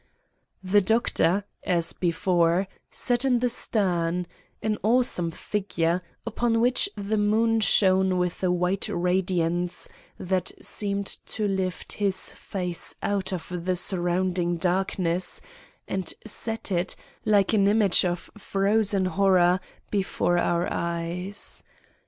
The 0.63 0.81
Doctor, 0.81 1.43
as 1.63 1.93
before, 1.93 2.67
sat 2.89 3.23
in 3.23 3.37
the 3.37 3.49
stern, 3.49 4.25
an 4.63 4.79
awesome 4.81 5.29
figure, 5.29 6.01
upon 6.25 6.59
which 6.59 6.89
the 6.97 7.17
moon 7.19 7.59
shone 7.59 8.17
with 8.17 8.41
a 8.43 8.49
white 8.49 8.89
radiance 8.89 9.87
that 10.17 10.53
seemed 10.59 11.05
to 11.05 11.47
lift 11.47 11.93
his 11.93 12.31
face 12.33 12.95
out 13.03 13.31
of 13.31 13.45
the 13.65 13.75
surrounding 13.75 14.57
darkness 14.57 15.39
and 15.87 16.11
set 16.25 16.71
it, 16.71 16.95
like 17.23 17.53
an 17.53 17.67
image 17.67 18.03
of 18.03 18.31
frozen 18.35 19.05
horror, 19.05 19.59
before 19.91 20.39
our 20.39 20.67
eyes. 20.73 21.61